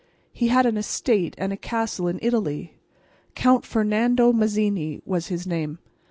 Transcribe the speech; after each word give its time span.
He 0.33 0.47
had 0.47 0.65
an 0.65 0.77
estate 0.77 1.35
and 1.37 1.53
a 1.53 1.55
castle 1.55 2.07
in 2.07 2.17
Italy. 2.23 2.79
Count 3.35 3.67
Fernando 3.67 4.33
Mazzini 4.33 4.99
was 5.05 5.27
his 5.27 5.45
name. 5.45 5.77